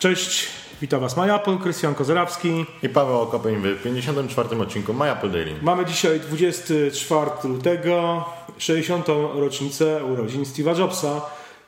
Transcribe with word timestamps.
Cześć, 0.00 0.46
witam 0.80 1.00
Was 1.00 1.16
MyApple, 1.16 1.58
Krystian 1.58 1.94
Kozerawski. 1.94 2.64
I 2.82 2.88
Paweł 2.88 3.20
Okopeń 3.20 3.56
w 3.56 3.82
54. 3.82 4.60
odcinku 4.62 4.94
MyApple 4.94 5.30
Daily. 5.30 5.54
Mamy 5.62 5.86
dzisiaj 5.86 6.20
24 6.20 7.30
lutego, 7.44 8.24
60. 8.58 9.08
rocznicę 9.34 10.04
urodzin 10.04 10.42
Steve'a 10.42 10.78
Jobsa 10.78 11.20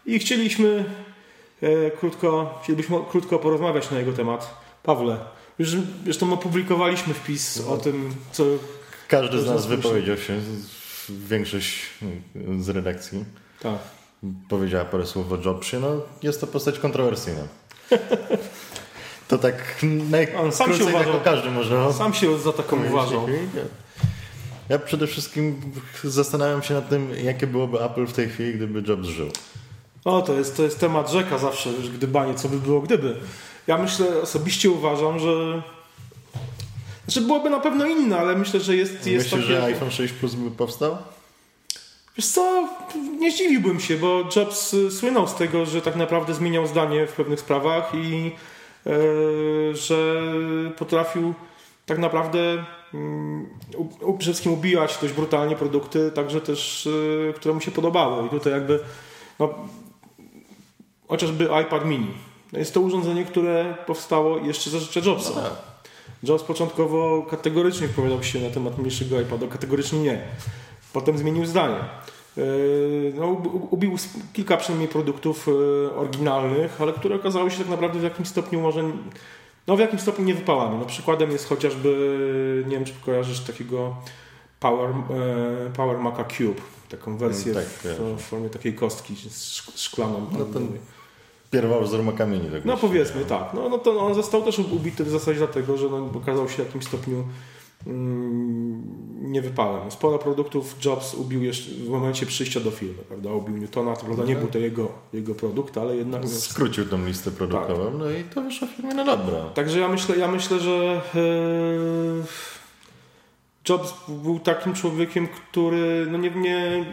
i 0.06 0.18
chcieliśmy 0.18 0.84
e, 1.62 1.90
krótko, 1.90 2.58
chcielibyśmy 2.62 2.96
krótko 3.10 3.38
porozmawiać 3.38 3.90
na 3.90 3.98
jego 3.98 4.12
temat. 4.12 4.54
Pawle, 4.82 5.18
już 5.58 5.76
zresztą 6.04 6.32
opublikowaliśmy 6.32 7.14
wpis 7.14 7.60
o 7.68 7.76
tym, 7.76 8.14
co... 8.32 8.44
Każdy 9.08 9.40
z 9.40 9.46
nas 9.46 9.66
wypowiedział 9.66 10.16
się, 10.16 10.40
większość 11.08 11.80
z 12.58 12.68
redakcji. 12.68 13.24
Tak. 13.60 13.79
Powiedziała 14.49 14.85
parę 14.85 15.07
słów 15.07 15.32
o 15.32 15.36
Jobsie. 15.36 15.80
No, 15.80 15.88
jest 16.22 16.40
to 16.40 16.46
postać 16.46 16.79
kontrowersyjna. 16.79 17.43
To 19.28 19.38
tak 19.38 19.84
On 20.38 20.52
sam 20.52 20.74
się 20.74 20.84
uważał, 20.84 21.20
każdy 21.24 21.50
może. 21.50 21.92
Sam 21.92 22.14
się 22.14 22.38
za 22.38 22.52
taką 22.52 22.86
uważał. 22.86 23.26
Ja 24.68 24.78
przede 24.78 25.06
wszystkim 25.06 25.60
zastanawiam 26.04 26.62
się 26.62 26.74
nad 26.74 26.88
tym, 26.88 27.10
jakie 27.24 27.46
byłoby 27.46 27.84
Apple 27.84 28.06
w 28.06 28.12
tej 28.12 28.28
chwili, 28.28 28.54
gdyby 28.54 28.82
Jobs 28.88 29.08
żył. 29.08 29.28
O, 30.04 30.22
to 30.22 30.34
jest, 30.34 30.56
to 30.56 30.62
jest 30.62 30.80
temat 30.80 31.10
rzeka 31.10 31.38
zawsze, 31.38 31.70
już 31.70 31.90
gdybanie, 31.90 32.34
co 32.34 32.48
by 32.48 32.58
było 32.58 32.80
gdyby. 32.80 33.16
Ja 33.66 33.78
myślę, 33.78 34.06
osobiście 34.22 34.70
uważam, 34.70 35.18
że 35.18 35.62
znaczy 37.04 37.20
byłoby 37.20 37.50
na 37.50 37.60
pewno 37.60 37.86
inne, 37.86 38.18
ale 38.18 38.36
myślę, 38.36 38.60
że 38.60 38.77
jest, 38.77 38.92
jest 38.92 39.06
Myślisz, 39.06 39.30
takie... 39.30 39.46
że 39.46 39.64
iPhone 39.64 39.90
6 39.90 40.14
Plus 40.14 40.34
by 40.34 40.50
powstał? 40.50 40.96
Wiesz 42.16 42.27
co, 42.27 42.68
nie 43.18 43.32
zdziwiłbym 43.32 43.80
się, 43.80 43.96
bo 43.96 44.24
Jobs 44.36 44.77
słynął 44.98 45.27
z 45.27 45.34
tego, 45.34 45.66
że 45.66 45.82
tak 45.82 45.96
naprawdę 45.96 46.34
zmieniał 46.34 46.66
zdanie 46.66 47.06
w 47.06 47.12
pewnych 47.12 47.41
sprawach 47.41 47.94
i 47.94 48.32
yy, 48.86 49.77
że 49.77 50.22
potrafił 50.78 51.34
tak 51.86 51.98
naprawdę 51.98 52.64
yy, 52.92 54.14
przede 54.18 54.18
wszystkim 54.20 54.52
ubijać 54.52 54.98
dość 55.02 55.14
brutalnie 55.14 55.56
produkty, 55.56 56.10
także 56.14 56.40
też, 56.40 56.86
yy, 57.27 57.34
które 57.36 57.55
mu 57.55 57.60
się 57.60 57.70
podobały. 57.70 58.27
I 58.27 58.30
tutaj 58.30 58.52
jakby 58.52 58.80
no, 59.38 59.55
chociażby 61.08 61.48
iPad 61.62 61.84
mini. 61.84 62.10
Jest 62.52 62.74
to 62.74 62.80
urządzenie, 62.80 63.24
które 63.24 63.74
powstało 63.86 64.38
jeszcze 64.38 64.70
za 64.70 64.78
życia 64.78 65.00
Jobsa. 65.05 65.30
No 65.34 65.42
tak. 65.42 65.52
Jobs 66.22 66.44
początkowo 66.44 67.22
kategorycznie 67.30 67.88
wypowiadał 67.88 68.22
się 68.22 68.40
na 68.40 68.50
temat 68.50 68.78
mniejszego 68.78 69.20
iPada, 69.20 69.46
kategorycznie 69.46 69.98
nie. 69.98 70.22
Potem 70.92 71.18
zmienił 71.18 71.46
zdanie. 71.46 71.76
E, 72.38 72.42
no, 73.14 73.26
ubił 73.70 73.96
kilka 74.32 74.56
przynajmniej 74.56 74.88
produktów 74.88 75.48
e, 75.48 75.94
oryginalnych, 75.96 76.80
ale 76.80 76.92
które 76.92 77.14
okazały 77.14 77.50
się 77.50 77.58
tak 77.58 77.68
naprawdę 77.68 77.98
w 77.98 78.02
jakimś 78.02 78.28
stopniu 78.28 78.60
może 78.60 78.82
no 79.66 79.76
w 79.76 79.80
jakimś 79.80 80.02
stopniu 80.02 80.24
nie 80.24 80.34
wypałami. 80.34 80.78
No, 80.78 80.84
przykładem 80.84 81.30
jest 81.30 81.48
chociażby, 81.48 82.64
nie 82.68 82.76
wiem 82.76 82.84
czy 82.84 82.92
kojarzysz 83.04 83.40
takiego 83.40 83.96
Power, 84.60 84.90
e, 84.90 85.70
Power 85.76 85.98
Maca 85.98 86.24
Cube, 86.24 86.60
taką 86.88 87.16
wersję 87.16 87.52
mm, 87.52 87.64
tak, 87.64 87.72
w, 87.72 88.18
w, 88.18 88.22
formie 88.22 88.50
takiej 88.50 88.74
kostki 88.74 89.14
szklaną. 89.74 90.27
No 90.38 90.44
ten 90.44 90.68
pierwowzór 91.50 92.02
Maca 92.02 92.27
Mini. 92.27 92.50
Tak 92.50 92.64
no 92.64 92.77
powiedzmy 92.77 93.24
tak. 93.24 93.54
No, 93.54 93.68
no 93.68 93.78
to 93.78 94.00
on 94.00 94.14
został 94.14 94.42
też 94.42 94.58
ubity 94.58 95.04
w 95.04 95.10
zasadzie 95.10 95.38
dlatego, 95.38 95.77
że 95.77 95.88
no, 95.88 96.10
okazał 96.14 96.48
się 96.48 96.54
w 96.54 96.66
jakimś 96.66 96.84
stopniu 96.84 97.24
Mm, 97.86 98.82
nie 99.33 99.42
wypałem. 99.42 99.91
Sporo 99.91 100.19
produktów 100.19 100.77
Jobs 100.84 101.14
ubił 101.14 101.42
jeszcze 101.42 101.70
w 101.70 101.88
momencie 101.88 102.27
przyjścia 102.27 102.61
do 102.61 102.70
firmy, 102.70 103.02
prawda? 103.08 103.33
Ubił 103.33 103.56
Newtona, 103.56 103.96
to 103.96 104.05
prawda 104.05 104.24
nie 104.24 104.36
był 104.36 104.48
to 104.48 104.58
jego, 104.58 104.89
jego 105.12 105.34
produkt, 105.34 105.79
ale 105.79 105.96
jednak... 105.96 106.29
Skrócił 106.29 106.86
tą 106.86 107.06
listę 107.06 107.30
produktową, 107.30 107.84
tak. 107.84 107.95
no 107.98 108.11
i 108.11 108.24
to 108.24 108.42
wyszło 108.42 108.68
firmie 108.68 108.95
na 108.95 109.05
dobre. 109.05 109.45
Także 109.55 109.80
ja 109.80 109.89
myślę, 109.89 110.17
ja 110.17 110.29
myślę 110.29 110.61
że 110.61 111.01
yy, 111.14 112.23
Jobs 113.68 113.95
był 114.08 114.39
takim 114.39 114.74
człowiekiem, 114.74 115.29
który 115.29 116.06
no 116.11 116.18
nie, 116.18 116.30
nie, 116.30 116.86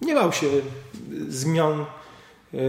nie 0.00 0.14
bał 0.14 0.32
się 0.32 0.46
zmian 1.28 1.84
yy, 2.52 2.60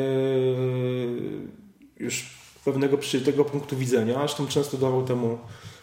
już 1.99 2.41
pewnego 2.65 2.97
przyjętego 2.97 3.45
punktu 3.45 3.77
widzenia, 3.77 4.13
zresztą 4.17 4.47
często 4.47 4.77
dawał 4.77 5.05
temu 5.05 5.37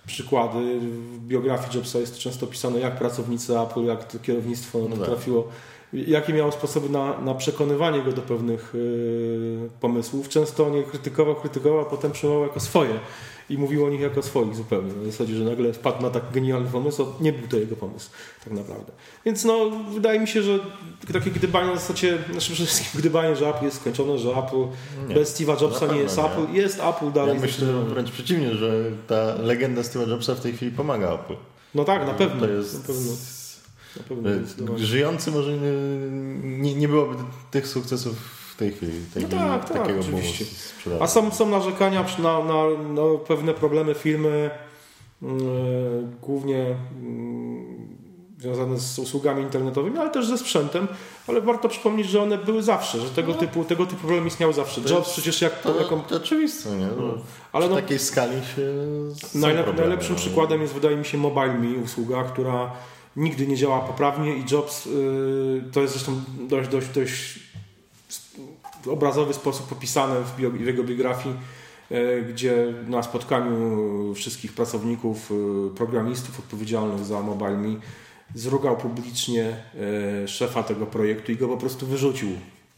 przykłady. 0.08 0.80
W 0.80 1.18
biografii 1.26 1.76
Jobsa 1.76 1.98
jest 1.98 2.18
często 2.18 2.46
pisane, 2.46 2.80
jak 2.80 2.98
pracownicy 2.98 3.60
Apple, 3.60 3.84
jak 3.84 4.12
to 4.12 4.18
kierownictwo 4.18 4.78
no 4.78 4.96
potrafiło, 4.96 5.42
tak. 5.42 5.52
Jakie 5.92 6.32
miało 6.32 6.52
sposoby 6.52 6.88
na, 6.88 7.20
na 7.20 7.34
przekonywanie 7.34 8.02
go 8.02 8.12
do 8.12 8.22
pewnych 8.22 8.74
y, 8.74 9.68
pomysłów. 9.80 10.28
Często 10.28 10.66
on 10.66 10.74
je 10.74 10.82
krytykował, 10.82 11.34
krytykował, 11.34 11.80
a 11.80 11.84
potem 11.84 12.12
przyjmował 12.12 12.42
jako 12.42 12.60
swoje 12.60 13.00
i 13.50 13.58
mówił 13.58 13.84
o 13.84 13.90
nich 13.90 14.00
jako 14.00 14.22
swoich 14.22 14.54
zupełnie. 14.54 14.92
Na 14.92 15.04
zasadzie, 15.04 15.34
że 15.34 15.44
nagle 15.44 15.72
wpadł 15.72 16.02
na 16.02 16.10
tak 16.10 16.22
genialny 16.32 16.70
pomysł, 16.70 17.02
a 17.02 17.22
nie 17.22 17.32
był 17.32 17.48
to 17.48 17.56
jego 17.56 17.76
pomysł 17.76 18.10
tak 18.44 18.52
naprawdę. 18.52 18.92
Więc 19.24 19.44
no, 19.44 19.70
wydaje 19.94 20.20
mi 20.20 20.28
się, 20.28 20.42
że 20.42 20.58
takie 21.12 21.30
gdybanie 21.30 21.72
w 21.72 21.78
zasadzie, 21.78 22.18
znaczy 22.30 22.52
przede 22.52 22.66
wszystkim 22.66 23.00
gdybanie, 23.00 23.36
że 23.36 23.48
Apple 23.48 23.64
jest 23.64 23.80
skończone, 23.80 24.18
że 24.18 24.30
Apple 24.30 24.66
nie. 25.08 25.14
bez 25.14 25.40
Steve'a 25.40 25.62
Jobsa 25.62 25.86
nie 25.86 25.98
jest 25.98 26.16
nie. 26.16 26.24
Apple. 26.24 26.52
Jest 26.52 26.80
Apple 26.80 27.12
dalej. 27.12 27.34
Ja 27.34 27.40
myślę 27.40 27.66
wręcz 27.72 28.10
przeciwnie, 28.10 28.54
że 28.54 28.84
ta 29.06 29.34
legenda 29.34 29.82
Steve'a 29.82 30.08
Jobsa 30.08 30.34
w 30.34 30.40
tej 30.40 30.52
chwili 30.52 30.72
pomaga 30.72 31.14
Apple. 31.14 31.36
No 31.74 31.84
tak, 31.84 32.06
na 32.06 32.14
pewno. 32.14 32.40
To 32.40 32.52
jest... 32.52 32.74
Na 32.74 32.94
pewno. 32.94 33.12
Jest 34.40 34.60
Żyjący 34.76 35.30
może 35.30 35.52
nie, 36.42 36.74
nie, 36.74 36.88
byłoby 36.88 37.14
tych 37.50 37.66
sukcesów 37.66 38.16
tej 38.58 38.72
chwili. 38.72 38.92
Tej 39.14 39.22
no 39.22 39.28
tak, 39.28 39.70
tak, 39.70 39.88
oczywiście. 40.00 40.44
A 41.00 41.06
są, 41.06 41.30
są 41.30 41.48
narzekania 41.48 42.04
na, 42.18 42.44
na, 42.44 42.64
na 42.88 43.18
pewne 43.28 43.54
problemy 43.54 43.94
firmy, 43.94 44.50
yy, 45.22 45.28
głównie 46.22 46.56
yy, 46.56 46.76
związane 48.38 48.78
z 48.78 48.98
usługami 48.98 49.42
internetowymi, 49.42 49.98
ale 49.98 50.10
też 50.10 50.26
ze 50.26 50.38
sprzętem, 50.38 50.88
ale 51.26 51.40
warto 51.40 51.68
przypomnieć, 51.68 52.08
że 52.08 52.22
one 52.22 52.38
były 52.38 52.62
zawsze, 52.62 53.00
że 53.00 53.10
tego, 53.10 53.32
no. 53.32 53.38
typu, 53.38 53.64
tego 53.64 53.86
typu 53.86 54.00
problem 54.00 54.26
istniał 54.26 54.52
zawsze. 54.52 54.80
To 54.80 54.88
Jobs 54.88 55.12
przecież 55.12 55.42
jak... 55.42 55.62
To, 55.62 55.80
jaką... 55.80 56.00
to 56.00 56.16
oczywiste, 56.16 56.76
nie? 56.76 56.86
No. 56.86 57.14
Ale 57.52 57.68
no, 57.68 57.74
takiej 57.76 57.98
skali 57.98 58.36
się... 58.36 58.74
Najlep, 59.34 59.76
najlepszym 59.76 60.14
no. 60.14 60.20
przykładem 60.20 60.62
jest 60.62 60.74
wydaje 60.74 60.96
mi 60.96 61.04
się 61.04 61.18
MobileMe, 61.18 61.78
usługa, 61.84 62.24
która 62.24 62.70
nigdy 63.18 63.46
nie 63.46 63.56
działa 63.56 63.80
poprawnie 63.80 64.36
i 64.36 64.44
Jobs, 64.50 64.86
yy, 64.86 65.64
to 65.72 65.80
jest 65.80 65.92
zresztą 65.92 66.20
dość, 66.48 66.68
dość, 66.68 66.88
dość 66.88 67.38
w 68.82 68.88
obrazowy 68.88 69.34
sposób 69.34 69.72
opisane 69.72 70.14
w, 70.36 70.60
jego 70.66 70.84
biografii, 70.84 71.34
e, 71.90 72.22
gdzie 72.22 72.74
na 72.86 73.02
spotkaniu 73.02 74.14
wszystkich 74.14 74.52
pracowników, 74.52 75.30
e, 75.30 75.74
programistów 75.76 76.38
odpowiedzialnych 76.38 77.04
za 77.04 77.20
MobileMe 77.20 77.80
zrugał 78.34 78.76
publicznie 78.76 79.56
szefa 80.26 80.62
tego 80.62 80.86
projektu 80.86 81.32
i 81.32 81.36
go 81.36 81.48
po 81.48 81.56
prostu 81.56 81.86
wyrzucił 81.86 82.28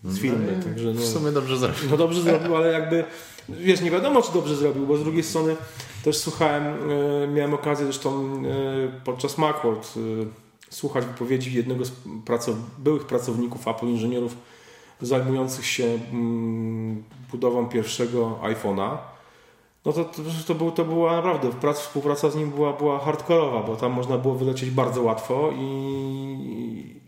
z 0.04 0.18
firmy. 0.18 0.56
No, 0.56 0.64
Także, 0.64 0.92
no, 0.94 1.00
w 1.00 1.06
sumie 1.06 1.32
dobrze 1.32 1.56
zrobił. 1.56 1.90
No 1.90 1.96
dobrze 1.96 2.22
zrobił, 2.22 2.56
ale 2.56 2.72
jakby 2.72 3.04
wiesz, 3.48 3.80
nie 3.80 3.90
wiadomo 3.90 4.22
czy 4.22 4.32
dobrze 4.32 4.56
zrobił, 4.56 4.86
bo 4.86 4.96
z 4.96 5.02
drugiej 5.02 5.22
strony 5.22 5.56
też 6.04 6.18
słuchałem, 6.18 6.74
miałem 7.34 7.54
okazję 7.54 7.86
zresztą 7.86 8.42
podczas 9.04 9.38
Macworld 9.38 9.94
słuchać 10.70 11.04
wypowiedzi 11.04 11.54
jednego 11.54 11.84
z 11.84 11.92
pracow 12.24 12.54
byłych 12.78 13.06
pracowników 13.06 13.68
Apple, 13.68 13.86
inżynierów 13.86 14.36
zajmujących 15.00 15.66
się 15.66 15.98
mm, 16.12 17.04
budową 17.30 17.68
pierwszego 17.68 18.38
iPhone'a, 18.42 18.98
no 19.84 19.92
to, 19.92 20.04
to, 20.04 20.22
to, 20.46 20.54
był, 20.54 20.70
to 20.70 20.84
była 20.84 21.16
naprawdę, 21.16 21.50
praca, 21.50 21.80
współpraca 21.80 22.30
z 22.30 22.36
nim 22.36 22.50
była, 22.50 22.72
była 22.72 22.98
hardkorowa, 22.98 23.62
bo 23.62 23.76
tam 23.76 23.92
można 23.92 24.18
było 24.18 24.34
wylecieć 24.34 24.70
bardzo 24.70 25.02
łatwo 25.02 25.50
i... 25.56 26.99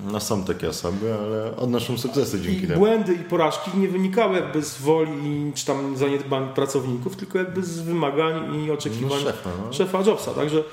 No 0.00 0.20
są 0.20 0.44
takie 0.44 0.68
osoby, 0.68 1.14
ale 1.14 1.56
odnoszą 1.56 1.98
sukcesy 1.98 2.40
dzięki 2.40 2.64
I 2.64 2.66
temu. 2.66 2.78
błędy 2.78 3.14
i 3.14 3.18
porażki 3.18 3.70
nie 3.78 3.88
wynikały 3.88 4.36
jakby 4.36 4.62
z 4.62 4.78
woli 4.78 5.52
czy 5.54 5.66
tam 5.66 5.96
zaniedbań 5.96 6.48
pracowników, 6.54 7.16
tylko 7.16 7.38
jakby 7.38 7.62
z 7.62 7.80
wymagań 7.80 8.64
i 8.64 8.70
oczekiwań 8.70 9.18
no 9.24 9.30
szefa, 9.30 9.50
no. 9.66 9.72
szefa 9.72 10.02
Jobsa. 10.02 10.34
Także, 10.34 10.64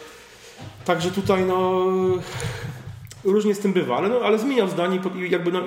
także 0.85 1.11
tutaj 1.11 1.45
no 1.45 1.85
Różnie 3.23 3.55
z 3.55 3.59
tym 3.59 3.73
bywa, 3.73 3.97
ale, 3.97 4.09
no, 4.09 4.19
ale 4.19 4.39
zmieniał 4.39 4.69
zdanie 4.69 4.99
i 5.15 5.31
jakby 5.31 5.51
no, 5.51 5.61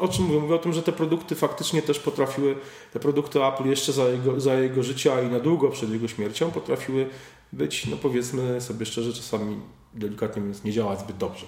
o 0.00 0.08
czym 0.08 0.24
mówię? 0.24 0.40
Mówię 0.40 0.54
o 0.54 0.58
tym, 0.58 0.72
że 0.72 0.82
te 0.82 0.92
produkty 0.92 1.34
faktycznie 1.34 1.82
też 1.82 1.98
potrafiły, 1.98 2.56
te 2.92 3.00
produkty 3.00 3.44
Apple 3.44 3.68
jeszcze 3.68 3.92
za 3.92 4.04
jego, 4.04 4.40
za 4.40 4.54
jego 4.54 4.82
życia 4.82 5.22
i 5.22 5.28
na 5.28 5.40
długo 5.40 5.68
przed 5.68 5.90
jego 5.90 6.08
śmiercią 6.08 6.50
potrafiły 6.50 7.08
być, 7.52 7.86
no 7.86 7.96
powiedzmy 7.96 8.60
sobie 8.60 8.86
szczerze, 8.86 9.12
czasami 9.12 9.56
delikatnie 9.94 10.42
mówiąc, 10.42 10.64
nie 10.64 10.72
działać 10.72 11.00
zbyt 11.00 11.16
dobrze. 11.16 11.46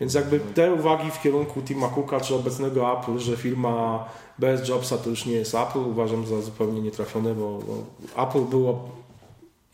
Więc 0.00 0.14
jakby 0.14 0.40
te 0.40 0.74
uwagi 0.74 1.10
w 1.10 1.22
kierunku 1.22 1.62
Tima 1.62 1.88
Cooka 1.88 2.20
czy 2.20 2.34
obecnego 2.34 2.98
Apple, 2.98 3.18
że 3.18 3.36
firma 3.36 4.04
bez 4.38 4.68
Jobsa 4.68 4.98
to 4.98 5.10
już 5.10 5.26
nie 5.26 5.32
jest 5.32 5.54
Apple, 5.54 5.78
uważam 5.78 6.26
za 6.26 6.40
zupełnie 6.40 6.80
nietrafione, 6.80 7.34
bo, 7.34 7.58
bo 7.58 8.22
Apple 8.22 8.40
było 8.40 8.88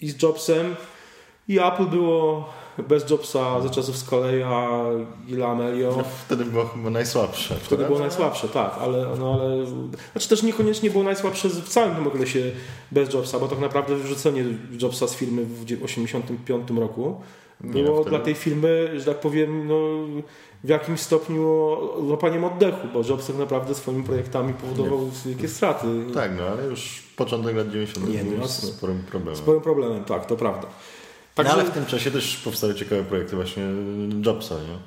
i 0.00 0.11
z 0.11 0.22
Jobsem 0.22 0.76
i 1.49 1.58
Apple 1.58 1.87
było 1.87 2.49
bez 2.88 3.11
Jobsa 3.11 3.61
za 3.61 3.70
czasów 3.70 3.96
z 3.96 4.05
Coleya, 4.05 4.44
Gila 5.26 5.49
Amelio. 5.49 5.94
No, 5.96 6.05
wtedy 6.26 6.44
było 6.44 6.64
chyba 6.64 6.90
najsłabsze. 6.90 7.55
Wtedy 7.55 7.84
było 7.84 7.99
najsłabsze, 7.99 8.49
tak, 8.49 8.78
ale, 8.81 9.06
no, 9.19 9.32
ale 9.32 9.66
znaczy 10.12 10.28
też 10.28 10.43
niekoniecznie 10.43 10.90
było 10.90 11.05
najsłabsze 11.05 11.49
w 11.49 11.69
całym 11.69 11.94
tym 11.94 12.06
okresie 12.06 12.40
bez 12.90 13.14
Jobsa, 13.14 13.38
bo 13.38 13.49
tak 13.49 13.58
naprawdę 13.58 13.96
wyrzucenie 13.96 14.44
Jobsa 14.82 15.08
z 15.08 15.14
firmy 15.14 15.44
w 15.44 15.64
1985 15.64 16.81
roku 16.81 17.20
było 17.61 18.01
wtedy... 18.01 18.11
dla 18.11 18.19
tej 18.19 18.35
firmy, 18.35 19.01
że 19.01 19.05
tak 19.05 19.21
powiem, 19.21 19.69
no, 19.69 19.77
w 20.65 20.69
jakimś 20.69 21.01
stopniu 21.01 21.77
łapaniem 21.99 22.45
oddechu, 22.45 22.89
bo 22.95 23.03
Jobs 23.09 23.27
tak 23.27 23.37
naprawdę 23.37 23.75
swoimi 23.75 24.03
projektami 24.03 24.55
powodował 24.55 25.01
nie. 25.01 25.11
wielkie 25.27 25.49
straty. 25.49 25.87
Tak, 26.15 26.31
no 26.39 26.45
ale 26.45 26.67
już 26.67 27.03
początek 27.17 27.57
lat 27.57 27.71
90. 27.71 28.09
Nie, 28.09 28.25
był 28.25 28.39
no, 28.39 28.49
sporym 28.49 29.03
problemem. 29.11 29.37
Sporym 29.37 29.62
problemem, 29.62 30.05
tak, 30.05 30.27
to 30.27 30.37
prawda. 30.37 30.67
Także... 31.35 31.53
No, 31.53 31.61
ale 31.61 31.71
w 31.71 31.75
tym 31.75 31.87
czasie 31.87 32.11
też 32.11 32.37
powstały 32.37 32.75
ciekawe 32.75 33.05
projekty 33.05 33.37
właśnie 33.37 33.62
Jobsa, 34.27 34.55
nie? 34.55 34.79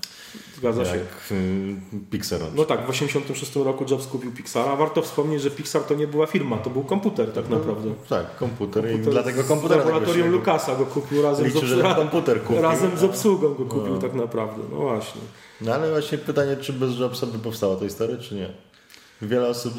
Zgadza 0.57 0.85
się. 0.85 0.91
Jak 0.91 1.31
y, 1.31 1.75
Pixar. 2.11 2.39
No 2.55 2.65
tak, 2.65 2.79
w 2.79 2.91
1986 2.91 3.55
roku 3.55 3.85
Jobs 3.89 4.07
kupił 4.07 4.31
Pixara. 4.31 4.75
Warto 4.75 5.01
wspomnieć, 5.01 5.41
że 5.41 5.51
Pixar 5.51 5.81
to 5.81 5.95
nie 5.95 6.07
była 6.07 6.27
firma, 6.27 6.57
to 6.57 6.69
był 6.69 6.83
komputer 6.83 7.31
tak 7.31 7.49
no, 7.49 7.57
naprawdę. 7.57 7.89
No, 7.89 7.95
tak, 8.09 8.35
komputer, 8.35 8.83
komputer 8.83 9.11
i 9.11 9.13
dlatego 9.13 9.43
komputer. 9.43 9.77
Laboratorium 9.77 10.31
Lucasa 10.31 10.75
go 10.75 10.85
kupił 10.85 11.21
razem 11.21 11.45
Liczy, 11.45 11.59
z 11.59 11.63
obsługą. 11.63 11.95
komputer 11.95 12.41
kupił. 12.41 12.61
Razem 12.61 12.97
z 12.97 13.03
obsługą 13.03 13.53
go 13.53 13.65
kupił 13.65 13.93
no. 13.93 14.01
tak 14.01 14.13
naprawdę, 14.13 14.63
no 14.71 14.77
właśnie. 14.77 15.21
No 15.61 15.73
ale 15.73 15.91
właśnie 15.91 16.17
pytanie, 16.17 16.57
czy 16.57 16.73
bez 16.73 16.99
Jobsa 16.99 17.25
by 17.25 17.39
powstała 17.39 17.75
ta 17.75 17.85
historia, 17.85 18.17
czy 18.17 18.35
nie? 18.35 18.49
Wiele 19.21 19.47
osób, 19.47 19.73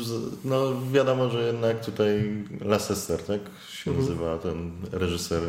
no 0.44 0.72
wiadomo, 0.92 1.30
że 1.30 1.46
jednak 1.46 1.84
tutaj 1.84 2.44
Lasester, 2.60 3.22
tak 3.22 3.40
się 3.70 3.90
mhm. 3.90 3.98
nazywa 3.98 4.38
ten 4.38 4.72
reżyser 4.92 5.42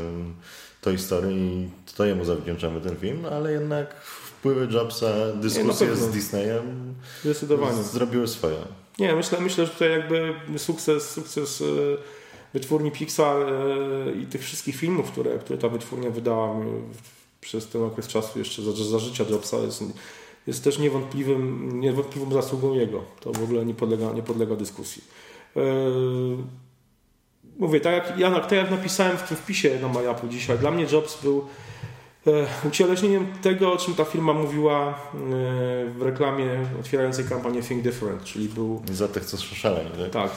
Toy 0.85 0.97
Story 0.97 1.33
i 1.33 1.69
to 1.95 2.05
jemu 2.05 2.25
zawdzięczamy 2.25 2.81
ten 2.81 2.95
film, 2.95 3.25
ale 3.25 3.51
jednak 3.51 3.95
wpływy 4.01 4.67
Jobsa, 4.73 5.07
dyskusje 5.35 5.87
nie, 5.87 5.95
z 5.95 6.11
Disneyem 6.11 6.95
Zdecydowanie. 7.21 7.83
zrobiły 7.83 8.27
swoje. 8.27 8.57
Nie, 8.99 9.15
myślę, 9.15 9.41
myślę, 9.41 9.65
że 9.65 9.71
tutaj 9.71 9.89
jakby 9.89 10.33
sukces, 10.57 11.11
sukces 11.11 11.61
e, 11.61 11.65
wytwórni 12.53 12.91
Pixar 12.91 13.37
e, 13.41 14.11
i 14.21 14.25
tych 14.25 14.41
wszystkich 14.41 14.75
filmów, 14.75 15.11
które, 15.11 15.39
które 15.39 15.59
ta 15.59 15.69
wytwórnia 15.69 16.09
wydała 16.09 16.55
przez 17.41 17.67
ten 17.67 17.83
okres 17.83 18.07
czasu 18.07 18.39
jeszcze 18.39 18.61
za, 18.61 18.71
za 18.71 18.99
życia 18.99 19.25
Jobsa 19.29 19.57
jest, 19.57 19.83
jest 20.47 20.63
też 20.63 20.79
niewątpliwym, 20.79 21.79
niewątpliwą 21.79 22.31
zasługą 22.31 22.73
jego. 22.73 23.03
To 23.19 23.31
w 23.31 23.43
ogóle 23.43 23.65
nie 23.65 23.73
podlega, 23.73 24.11
nie 24.13 24.23
podlega 24.23 24.55
dyskusji. 24.55 25.03
Mówię, 27.59 27.79
tak 27.79 27.93
jak, 27.93 28.19
ja, 28.19 28.39
tak 28.39 28.51
jak 28.51 28.71
napisałem 28.71 29.17
w 29.17 29.23
tym 29.23 29.37
wpisie 29.37 29.79
na 29.81 29.87
MyApple 29.87 30.29
dzisiaj, 30.29 30.57
dla 30.57 30.71
mnie 30.71 30.85
Jobs 30.91 31.21
był 31.23 31.45
e, 32.27 32.67
ucieleśnieniem 32.67 33.27
tego, 33.41 33.73
o 33.73 33.77
czym 33.77 33.93
ta 33.93 34.05
firma 34.05 34.33
mówiła 34.33 34.89
e, 34.89 34.93
w 35.89 36.01
reklamie 36.01 36.45
otwierającej 36.79 37.25
kampanię 37.25 37.61
Think 37.61 37.83
Different, 37.83 38.23
czyli 38.23 38.49
był... 38.49 38.81
Za 38.91 39.07
tych, 39.07 39.25
co 39.25 39.37
szaleni, 39.37 39.89
tak? 40.11 40.11
Tak, 40.11 40.31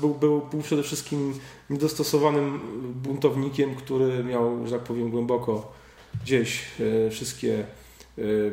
był, 0.00 0.14
był, 0.14 0.40
był 0.50 0.62
przede 0.62 0.82
wszystkim 0.82 1.34
niedostosowanym 1.70 2.60
buntownikiem, 2.94 3.74
który 3.74 4.24
miał, 4.24 4.66
że 4.66 4.72
tak 4.72 4.82
powiem, 4.82 5.10
głęboko 5.10 5.72
gdzieś 6.22 6.64
e, 7.06 7.10
wszystkie 7.10 7.64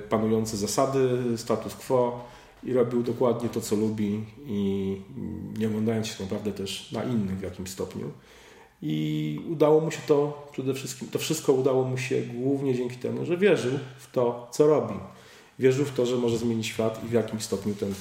panujące 0.09 0.57
zasady, 0.57 1.09
status 1.37 1.75
quo 1.75 2.25
i 2.65 2.73
robił 2.73 3.03
dokładnie 3.03 3.49
to, 3.49 3.61
co 3.61 3.75
lubi 3.75 4.23
i 4.45 4.97
nie 5.57 5.67
oglądając 5.67 6.07
się 6.07 6.23
naprawdę 6.23 6.51
też 6.51 6.91
na 6.91 7.03
innych 7.03 7.37
w 7.37 7.41
jakimś 7.41 7.69
stopniu. 7.69 8.11
I 8.81 9.39
udało 9.51 9.81
mu 9.81 9.91
się 9.91 10.01
to 10.07 10.47
przede 10.51 10.73
wszystkim, 10.73 11.07
to 11.07 11.19
wszystko 11.19 11.53
udało 11.53 11.83
mu 11.83 11.97
się 11.97 12.21
głównie 12.21 12.75
dzięki 12.75 12.95
temu, 12.95 13.25
że 13.25 13.37
wierzył 13.37 13.79
w 13.97 14.11
to, 14.11 14.47
co 14.51 14.67
robi. 14.67 14.93
Wierzył 15.59 15.85
w 15.85 15.91
to, 15.91 16.05
że 16.05 16.15
może 16.15 16.37
zmienić 16.37 16.67
świat 16.67 17.03
i 17.03 17.07
w 17.07 17.11
jakimś 17.11 17.43
stopniu 17.43 17.75
ten, 17.75 17.93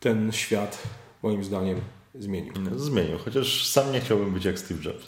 ten 0.00 0.32
świat, 0.32 0.82
moim 1.22 1.44
zdaniem, 1.44 1.80
zmienił. 2.14 2.52
No, 2.70 2.78
zmienił, 2.78 3.18
chociaż 3.18 3.66
sam 3.66 3.92
nie 3.92 4.00
chciałbym 4.00 4.34
być 4.34 4.44
jak 4.44 4.58
Steve 4.58 4.82
Jobs. 4.84 5.06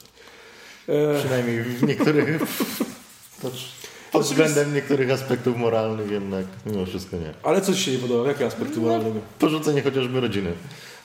E... 0.89 1.19
Przynajmniej 1.19 1.63
w 1.63 1.83
niektórych. 1.83 2.43
Pod 4.15 4.23
względem 4.23 4.75
niektórych 4.75 5.11
aspektów 5.11 5.57
moralnych 5.57 6.11
jednak 6.11 6.45
mimo 6.67 6.87
wszystko 6.87 7.17
nie. 7.17 7.35
Ale 7.43 7.61
co 7.61 7.75
Ci 7.75 7.81
się 7.81 7.93
nie 7.93 7.99
podoba? 7.99 8.29
Jakie 8.29 8.47
aspekty 8.47 8.77
no, 8.77 8.83
moralne? 8.83 9.21
Porzucenie 9.39 9.83
chociażby 9.83 10.21
rodziny. 10.21 10.53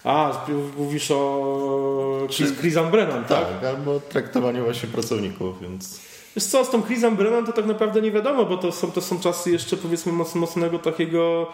A, 0.03 0.45
mówisz 0.77 1.11
o 1.11 2.27
Chris, 2.31 2.51
Chrisan 2.59 2.91
Brennan, 2.91 3.25
tak? 3.25 3.47
Tak, 3.47 3.63
albo 3.63 3.99
traktowaniu 3.99 4.63
właśnie 4.63 4.89
pracowników, 4.89 5.61
więc... 5.61 5.99
Wiesz 6.35 6.45
co, 6.45 6.65
z 6.65 6.69
tą 6.69 6.83
Chrisem 6.83 7.15
Brennan 7.15 7.45
to 7.45 7.53
tak 7.53 7.65
naprawdę 7.65 8.01
nie 8.01 8.11
wiadomo, 8.11 8.45
bo 8.45 8.57
to 8.57 8.71
są, 8.71 8.91
to 8.91 9.01
są 9.01 9.19
czasy 9.19 9.51
jeszcze 9.51 9.77
powiedzmy 9.77 10.11
mocnego 10.35 10.79
takiego 10.79 11.47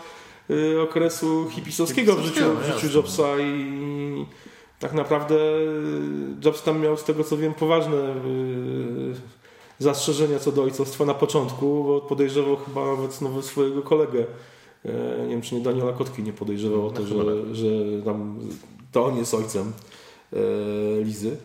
y, 0.50 0.81
okresu 0.81 1.50
hipisowskiego 1.50 2.16
w 2.16 2.25
życiu, 2.25 2.56
w 2.56 2.66
życiu 2.66 2.98
Jobsa 2.98 3.40
i 3.40 4.25
tak 4.80 4.94
naprawdę 4.94 5.36
Jobs 6.46 6.63
tam 6.63 6.81
miał 6.81 6.98
z 6.98 7.04
tego 7.04 7.24
co 7.24 7.38
wiem 7.38 7.54
poważne 7.54 7.98
y, 7.98 9.34
zastrzeżenia 9.80 10.39
co 10.39 10.51
do 10.51 10.63
ojcostwa 10.63 11.06
na 11.06 11.13
początku, 11.13 11.83
bo 11.83 12.01
podejrzewał 12.01 12.56
chyba 12.56 12.81
nawet 13.22 13.45
swojego 13.45 13.81
kolegę. 13.81 14.25
E, 14.86 15.24
nie 15.24 15.30
wiem, 15.30 15.42
czy 15.42 15.56
nie 15.56 15.62
Daniela 15.62 15.94
Kotki 15.94 16.24
nie 16.24 16.33
podejrzewał 16.33 16.88
o 16.88 16.92
to, 16.92 17.06
że, 17.07 17.16
tak. 17.16 17.56
że 17.56 17.68
tam, 18.06 18.39
to 18.92 19.06
on 19.06 19.18
jest 19.18 19.33
ojcem 19.33 19.74
e, 20.33 20.38
Lizy. 21.04 21.38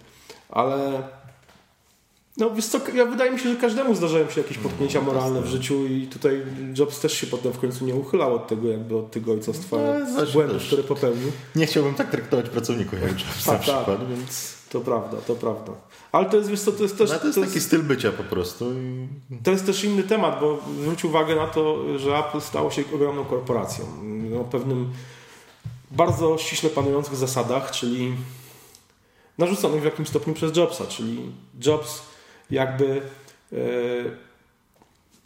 Ale 0.49 1.03
no 2.37 2.50
wiesz 2.50 2.67
co, 2.67 2.81
ja, 2.94 3.06
wydaje 3.06 3.31
mi 3.31 3.38
się, 3.38 3.49
że 3.49 3.56
każdemu 3.56 3.94
zdarzają 3.94 4.31
się 4.31 4.41
jakieś 4.41 4.59
potknięcia 4.59 5.00
no, 5.00 5.06
moralne 5.06 5.43
w 5.43 5.47
życiu 5.47 5.87
i 5.87 6.06
tutaj 6.06 6.43
Jobs 6.79 7.00
też 7.00 7.12
się 7.12 7.26
potem 7.26 7.53
w 7.53 7.59
końcu 7.59 7.85
nie 7.85 7.94
uchylał 7.94 8.35
od 8.35 8.49
tego 8.49 8.69
jakby 8.69 8.97
od 8.97 9.11
tego 9.11 9.33
ojcostwa 9.33 9.76
no, 10.17 10.26
błędów, 10.33 10.62
które 10.62 10.83
popełnił. 10.83 11.33
Nie 11.56 11.67
chciałbym 11.67 11.94
tak 11.94 12.11
traktować 12.11 12.49
pracowników 12.49 13.03
jak 13.03 13.11
Jobs 13.11 13.47
na 13.47 13.53
tak, 13.53 13.62
przykład, 13.62 13.87
tak. 13.87 14.09
więc... 14.09 14.60
To 14.70 14.81
prawda, 14.81 15.17
to 15.26 15.34
prawda. 15.34 15.72
Ale 16.12 16.26
to 16.26 16.37
jest, 16.37 16.50
wiesz 16.50 16.61
co, 16.61 16.72
to 16.72 16.82
jest 16.82 16.99
też... 16.99 17.11
No, 17.11 17.19
to 17.19 17.26
jest 17.26 17.38
to 17.38 17.44
taki 17.44 17.55
jest, 17.55 17.67
styl 17.67 17.82
bycia 17.82 18.12
po 18.12 18.25
prostu. 18.25 18.72
I... 18.72 19.08
To 19.43 19.50
jest 19.50 19.67
też 19.67 19.84
inny 19.84 20.02
temat, 20.02 20.40
bo 20.40 20.58
zwróć 20.82 21.05
uwagę 21.05 21.37
na 21.37 21.46
to, 21.46 21.99
że 21.99 22.19
Apple 22.19 22.40
stało 22.40 22.70
się 22.70 22.82
ogromną 22.94 23.25
korporacją. 23.25 23.84
O 24.40 24.44
pewnym 24.44 24.93
bardzo 25.90 26.38
ściśle 26.38 26.70
panujących 26.70 27.17
zasadach, 27.17 27.70
czyli 27.70 28.14
narzuconych 29.38 29.81
w 29.81 29.84
jakimś 29.84 30.08
stopniu 30.08 30.34
przez 30.34 30.56
Jobsa, 30.56 30.87
czyli 30.87 31.32
Jobs 31.66 32.02
jakby 32.50 33.02
e, 33.52 33.56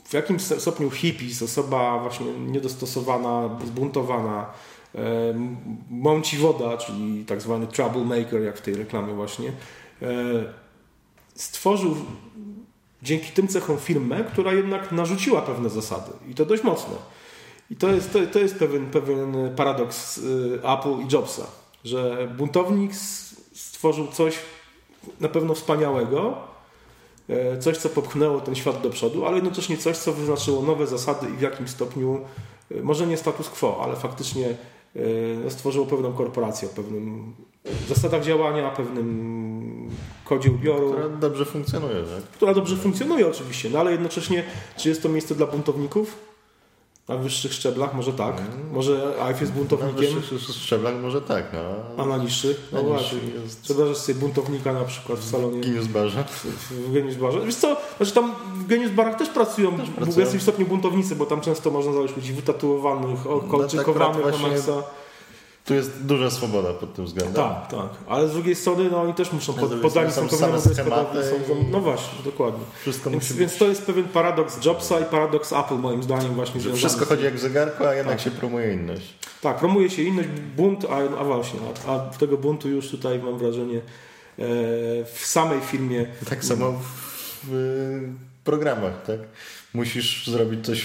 w 0.04 0.12
jakimś 0.12 0.42
stopniu 0.42 0.90
hippies, 0.90 1.42
osoba 1.42 1.98
właśnie 1.98 2.26
niedostosowana, 2.32 3.58
zbuntowana, 3.66 4.46
mąci 5.90 6.36
woda, 6.36 6.76
czyli 6.76 7.24
tak 7.24 7.42
zwany 7.42 7.66
troublemaker, 7.66 8.42
jak 8.42 8.58
w 8.58 8.60
tej 8.60 8.74
reklamie 8.74 9.14
właśnie, 9.14 9.52
e, 10.02 10.12
stworzył 11.34 11.96
dzięki 13.02 13.32
tym 13.32 13.48
cechom 13.48 13.78
firmę, 13.78 14.24
która 14.24 14.52
jednak 14.52 14.92
narzuciła 14.92 15.42
pewne 15.42 15.70
zasady 15.70 16.10
i 16.30 16.34
to 16.34 16.44
dość 16.44 16.62
mocno. 16.62 16.94
I 17.70 17.76
to 17.76 17.92
jest, 17.92 18.12
to, 18.12 18.18
to 18.32 18.38
jest 18.38 18.58
pewien, 18.58 18.86
pewien 18.86 19.36
paradoks 19.56 20.20
Apple 20.62 21.06
i 21.06 21.12
Jobsa, 21.12 21.46
że 21.84 22.28
buntownik 22.36 22.94
stworzył 23.52 24.06
coś 24.06 24.38
na 25.20 25.28
pewno 25.28 25.54
wspaniałego, 25.54 26.36
E, 27.28 27.58
coś, 27.58 27.76
co 27.76 27.88
popchnęło 27.88 28.40
ten 28.40 28.54
świat 28.54 28.82
do 28.82 28.90
przodu, 28.90 29.26
ale 29.26 29.34
jednocześnie 29.34 29.76
coś, 29.76 29.96
co 29.96 30.12
wyznaczyło 30.12 30.62
nowe 30.62 30.86
zasady 30.86 31.26
i 31.30 31.36
w 31.36 31.40
jakim 31.40 31.68
stopniu, 31.68 32.20
e, 32.70 32.82
może 32.82 33.06
nie 33.06 33.16
status 33.16 33.48
quo, 33.48 33.80
ale 33.84 33.96
faktycznie 33.96 34.46
e, 34.48 34.56
stworzyło 35.48 35.86
pewną 35.86 36.12
korporację, 36.12 36.68
o 36.68 36.72
pewnym 36.76 37.34
zasadach 37.88 38.24
działania, 38.24 38.70
pewnym 38.70 39.90
kodzie 40.24 40.50
ubioru. 40.50 40.92
Która 40.92 41.08
dobrze 41.08 41.44
funkcjonuje, 41.44 41.94
tak? 41.94 42.24
Która 42.24 42.54
dobrze 42.54 42.76
funkcjonuje 42.76 43.28
oczywiście, 43.28 43.70
no 43.70 43.78
ale 43.78 43.92
jednocześnie, 43.92 44.44
czy 44.76 44.88
jest 44.88 45.02
to 45.02 45.08
miejsce 45.08 45.34
dla 45.34 45.46
buntowników? 45.46 46.33
Na 47.08 47.16
wyższych 47.16 47.52
szczeblach 47.52 47.94
może 47.94 48.12
tak. 48.12 48.38
Mm. 48.38 48.70
Może 48.72 49.14
AF 49.22 49.40
jest 49.40 49.52
buntownikiem. 49.52 50.14
Na 50.14 50.20
wyższych 50.20 50.56
szczeblach 50.56 50.94
może 51.02 51.20
tak. 51.22 51.44
No. 51.52 52.04
A 52.04 52.06
na 52.06 52.16
niższych? 52.16 52.68
No 52.72 52.82
właśnie. 52.82 53.18
Jest... 53.42 53.66
Wyobrażasz 53.68 53.96
sobie 53.96 54.20
buntownika 54.20 54.72
na 54.72 54.84
przykład 54.84 55.18
w 55.18 55.30
salonie. 55.30 55.60
W 55.60 55.64
Genius 55.64 55.86
Barze. 55.86 56.24
W 56.70 56.92
Genius 56.92 57.16
Barze. 57.16 57.40
Wiesz 57.46 57.54
co, 57.54 57.76
znaczy 57.96 58.12
tam 58.12 58.34
w 58.54 58.66
Genius 58.66 58.90
Barach 58.90 59.18
też 59.18 59.28
pracują 59.28 59.76
też 59.76 59.88
w 59.90 60.18
jakimś 60.18 60.42
stopniu 60.42 60.66
buntownicy, 60.66 61.16
bo 61.16 61.26
tam 61.26 61.40
często 61.40 61.70
można 61.70 61.92
znaleźć 61.92 62.16
ludzi 62.16 62.32
wytatuowanych, 62.32 63.20
kolczykowanych 63.50 64.24
no, 64.24 64.32
tak 64.32 64.42
na 64.42 64.48
maksa 64.48 64.82
tu 65.64 65.74
jest 65.74 66.02
duża 66.02 66.30
swoboda 66.30 66.72
pod 66.72 66.94
tym 66.94 67.04
względem. 67.04 67.34
Tak, 67.34 67.70
tak. 67.70 67.88
Ale 68.08 68.28
z 68.28 68.32
drugiej 68.32 68.54
strony 68.54 68.90
no, 68.90 69.00
oni 69.00 69.14
też 69.14 69.32
muszą 69.32 69.52
pod, 69.54 69.74
poddani 69.74 70.12
są 70.12 70.28
pewnemu 70.28 70.60
schematy 70.60 71.18
i... 71.18 71.70
No 71.70 71.80
właśnie, 71.80 72.22
dokładnie. 72.24 72.64
Wszystko 72.80 73.10
więc, 73.10 73.22
musi 73.22 73.34
więc 73.34 73.56
to 73.56 73.64
jest 73.64 73.86
pewien 73.86 74.04
paradoks 74.04 74.64
Jobsa 74.64 75.00
i 75.00 75.04
paradoks 75.04 75.52
Apple 75.52 75.74
moim 75.74 76.02
zdaniem 76.02 76.34
właśnie. 76.34 76.60
Że 76.60 76.72
wszystko 76.72 77.04
chodzi 77.04 77.24
jak 77.24 77.34
w 77.34 77.40
zegarku, 77.40 77.84
a 77.84 77.94
jednak 77.94 78.16
tak. 78.16 78.24
się 78.24 78.30
promuje 78.30 78.72
inność. 78.72 79.14
Tak, 79.40 79.58
promuje 79.58 79.90
się 79.90 80.02
inność, 80.02 80.28
bunt, 80.56 80.84
a, 80.84 81.20
a 81.20 81.24
właśnie, 81.24 81.60
a, 81.86 81.92
a 81.92 81.98
tego 81.98 82.38
buntu 82.38 82.68
już 82.68 82.90
tutaj 82.90 83.18
mam 83.18 83.38
wrażenie 83.38 83.78
e, 83.78 83.82
w 85.04 85.20
samej 85.22 85.60
filmie... 85.60 86.06
Tak 86.28 86.44
samo 86.44 86.80
w 87.42 87.52
programach, 88.44 89.02
tak? 89.06 89.18
Musisz 89.74 90.26
zrobić 90.30 90.66
coś 90.66 90.84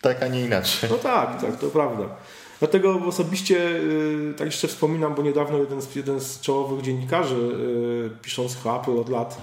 tak, 0.00 0.22
a 0.22 0.28
nie 0.28 0.40
inaczej. 0.40 0.90
No 0.90 0.96
tak, 0.96 1.40
tak, 1.40 1.58
to 1.58 1.66
prawda. 1.66 2.04
Dlatego 2.64 3.00
osobiście, 3.06 3.80
tak 4.36 4.46
jeszcze 4.46 4.68
wspominam, 4.68 5.14
bo 5.14 5.22
niedawno 5.22 5.58
jeden 5.58 5.82
z, 5.82 5.96
jeden 5.96 6.20
z 6.20 6.40
czołowych 6.40 6.82
dziennikarzy 6.84 7.56
piszących 8.22 8.66
o 8.66 8.80
Apple 8.80 8.98
od 8.98 9.08
lat, 9.08 9.40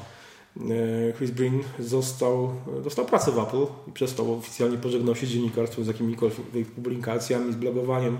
Chris 1.17 1.31
Breen, 1.31 1.59
został, 1.79 2.53
dostał 2.83 3.05
pracę 3.05 3.31
w 3.31 3.39
Apple 3.39 3.65
i 3.87 3.91
przestał 3.91 4.37
oficjalnie 4.37 4.77
pożegnał 4.77 5.15
się 5.15 5.25
z 5.25 5.29
dziennikarstwem, 5.29 5.85
z 5.85 5.87
jakimikolwiek 5.87 6.67
publikacjami, 6.75 7.53
z 7.53 7.55
blogowaniem, 7.55 8.17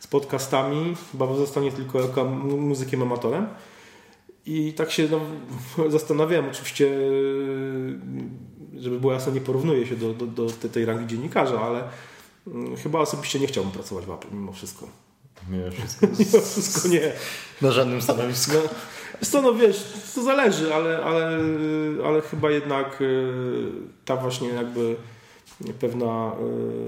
z 0.00 0.06
podcastami. 0.06 0.94
Chyba 1.12 1.26
pozostanie 1.26 1.72
tylko 1.72 2.00
jako 2.00 2.24
muzykiem 2.24 3.02
amatorem. 3.02 3.46
I 4.46 4.72
tak 4.72 4.90
się 4.90 5.08
no, 5.10 5.20
zastanawiałem, 5.96 6.50
oczywiście, 6.50 6.90
żeby 8.78 9.00
było 9.00 9.12
jasne, 9.12 9.32
nie 9.32 9.40
porównuję 9.40 9.86
się 9.86 9.96
do, 9.96 10.14
do, 10.14 10.26
do 10.26 10.68
tej 10.72 10.84
rangi 10.84 11.06
dziennikarza, 11.06 11.60
ale 11.60 11.84
chyba 12.82 12.98
osobiście 12.98 13.40
nie 13.40 13.46
chciałbym 13.46 13.72
pracować 13.72 14.06
w 14.06 14.10
Apple 14.10 14.28
mimo 14.32 14.52
wszystko. 14.52 14.88
Mimo 15.48 15.70
wszystko. 15.78 16.06
mimo 16.06 16.46
wszystko 16.46 16.88
nie. 16.88 17.12
Na 17.62 17.72
żadnym 17.72 18.02
stanowisku. 18.02 18.52
No, 19.32 19.42
no 19.42 19.54
wiesz, 19.54 19.92
to 20.14 20.22
zależy, 20.22 20.74
ale, 20.74 21.04
ale, 21.04 21.38
ale 22.06 22.20
chyba 22.20 22.50
jednak 22.50 23.00
y, 23.00 23.72
ta 24.04 24.16
właśnie 24.16 24.48
jakby 24.48 24.96
pewna 25.80 26.32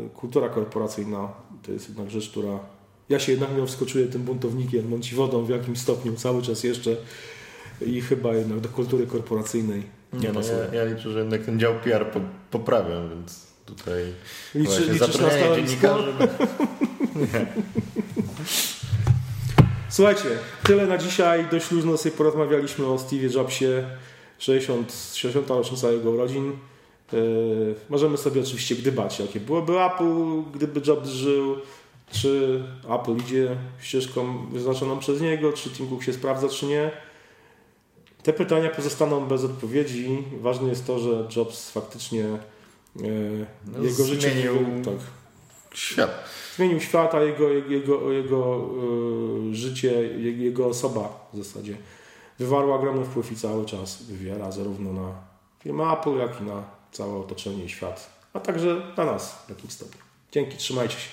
y, 0.07 0.11
kultura 0.11 0.49
korporacyjna 0.49 1.29
to 1.63 1.73
jest 1.73 1.89
jednak 1.89 2.11
rzecz, 2.11 2.31
która 2.31 2.59
ja 3.09 3.19
się 3.19 3.33
jednak 3.33 3.51
mimo 3.51 3.67
wszystko 3.67 3.87
czuję 3.87 4.07
tym 4.07 4.23
buntownikiem, 4.23 4.89
mąci 4.89 5.15
wodą 5.15 5.45
w 5.45 5.49
jakimś 5.49 5.79
stopniu 5.79 6.15
cały 6.15 6.43
czas 6.43 6.65
jeszcze 6.65 6.97
i 7.87 8.01
chyba 8.01 8.35
jednak 8.35 8.61
do 8.61 8.69
kultury 8.69 9.07
korporacyjnej 9.07 9.97
nie, 10.13 10.33
no, 10.33 10.41
ja, 10.41 10.85
ja, 10.85 10.85
liczę, 10.85 11.11
że 11.11 11.19
jednak 11.19 11.45
ten 11.45 11.61
dział 11.61 11.75
PR 11.85 12.11
po, 12.11 12.21
poprawiam, 12.51 13.11
więc 13.11 13.47
tutaj 13.67 14.13
Liczy, 14.55 14.81
liczysz 14.93 15.19
na 15.19 15.31
stanowisko? 15.31 15.99
Słuchajcie, 19.89 20.25
tyle 20.65 20.87
na 20.87 20.99
dzisiaj. 20.99 21.47
Dość 21.51 21.71
luźno 21.71 21.97
sobie 21.97 22.15
porozmawialiśmy 22.17 22.87
o 22.87 22.99
Steve 22.99 23.27
Jobsie. 23.35 23.67
60, 24.39 24.93
60 25.15 25.49
rocznica 25.51 25.91
jego 25.91 26.11
urodzin. 26.11 26.53
Yy, 27.13 27.75
możemy 27.89 28.17
sobie 28.17 28.41
oczywiście 28.41 28.75
gdybać, 28.75 29.21
jakie 29.21 29.41
byłoby 29.41 29.81
Apple, 29.81 30.43
gdyby 30.55 30.81
Jobs 30.87 31.09
żył, 31.09 31.57
czy 32.11 32.63
Apple 32.91 33.17
idzie 33.17 33.57
ścieżką 33.81 34.47
wyznaczoną 34.47 34.99
przez 34.99 35.21
niego, 35.21 35.53
czy 35.53 35.71
Tim 35.71 35.89
Cook 35.89 36.03
się 36.03 36.13
sprawdza, 36.13 36.49
czy 36.49 36.67
nie. 36.67 36.91
Te 38.23 38.33
pytania 38.33 38.71
pozostaną 38.71 39.27
bez 39.27 39.45
odpowiedzi. 39.45 40.25
Ważne 40.41 40.69
jest 40.69 40.87
to, 40.87 40.99
że 40.99 41.29
Jobs 41.37 41.71
faktycznie 41.71 42.25
no, 43.67 43.83
jego 43.85 44.05
życie 44.05 44.31
zmienił 44.31 44.85
tak, 44.85 44.95
świat. 45.75 46.25
Zmienił 46.57 46.81
świat, 46.81 47.15
a 47.15 47.23
jego, 47.23 47.49
jego, 47.49 48.13
jego 48.13 48.71
e, 49.51 49.55
życie, 49.55 49.93
jego 50.19 50.67
osoba 50.67 51.29
w 51.33 51.37
zasadzie 51.37 51.77
wywarła 52.39 52.77
ogromny 52.77 53.05
wpływ 53.05 53.33
i 53.33 53.37
cały 53.37 53.65
czas 53.67 54.03
wywiera 54.03 54.53
zarówno 54.53 54.93
na 54.93 55.13
firmę 55.63 55.85
Apple, 55.93 56.19
jak 56.19 56.41
i 56.41 56.45
na 56.45 56.65
całe 56.93 57.19
otoczenie 57.19 57.65
i 57.65 57.69
świat, 57.69 58.11
a 58.33 58.41
także 58.41 58.93
na 58.97 59.05
nas 59.05 59.45
w 59.47 59.49
jakimś 59.49 59.73
stopniu. 59.73 60.01
Dzięki, 60.33 60.57
trzymajcie 60.57 60.97
się. 60.97 61.09